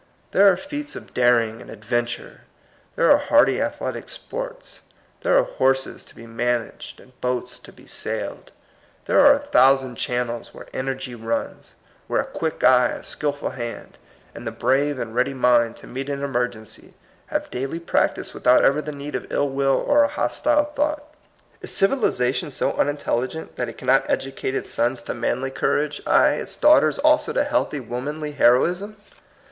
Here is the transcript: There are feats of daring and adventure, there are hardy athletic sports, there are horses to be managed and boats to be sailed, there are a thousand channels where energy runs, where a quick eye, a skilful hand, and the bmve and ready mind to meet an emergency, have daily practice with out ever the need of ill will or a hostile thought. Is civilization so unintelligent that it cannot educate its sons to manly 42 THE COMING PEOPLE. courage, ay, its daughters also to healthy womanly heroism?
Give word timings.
There 0.31 0.51
are 0.51 0.57
feats 0.57 0.95
of 0.95 1.13
daring 1.13 1.61
and 1.61 1.69
adventure, 1.69 2.41
there 2.95 3.11
are 3.11 3.19
hardy 3.19 3.61
athletic 3.61 4.09
sports, 4.09 4.81
there 5.19 5.37
are 5.37 5.43
horses 5.43 6.05
to 6.05 6.15
be 6.15 6.25
managed 6.25 6.99
and 6.99 7.21
boats 7.21 7.59
to 7.59 7.71
be 7.71 7.85
sailed, 7.85 8.51
there 9.05 9.19
are 9.23 9.33
a 9.33 9.37
thousand 9.37 9.97
channels 9.97 10.55
where 10.55 10.65
energy 10.73 11.13
runs, 11.13 11.75
where 12.07 12.19
a 12.21 12.25
quick 12.25 12.63
eye, 12.63 12.87
a 12.87 13.03
skilful 13.03 13.51
hand, 13.51 13.99
and 14.33 14.47
the 14.47 14.51
bmve 14.51 14.99
and 14.99 15.13
ready 15.13 15.35
mind 15.35 15.75
to 15.75 15.85
meet 15.85 16.09
an 16.09 16.23
emergency, 16.23 16.95
have 17.27 17.51
daily 17.51 17.77
practice 17.79 18.33
with 18.33 18.47
out 18.47 18.65
ever 18.65 18.81
the 18.81 18.91
need 18.91 19.13
of 19.13 19.31
ill 19.31 19.49
will 19.49 19.83
or 19.85 20.01
a 20.03 20.07
hostile 20.07 20.65
thought. 20.65 21.13
Is 21.61 21.75
civilization 21.77 22.49
so 22.49 22.73
unintelligent 22.73 23.55
that 23.55 23.69
it 23.69 23.77
cannot 23.77 24.09
educate 24.09 24.55
its 24.55 24.71
sons 24.71 25.03
to 25.03 25.13
manly 25.13 25.51
42 25.51 25.53
THE 25.53 25.53
COMING 25.53 25.53
PEOPLE. 25.53 26.03
courage, 26.03 26.03
ay, 26.07 26.29
its 26.41 26.55
daughters 26.55 26.97
also 26.97 27.31
to 27.33 27.43
healthy 27.43 27.79
womanly 27.79 28.31
heroism? 28.31 28.97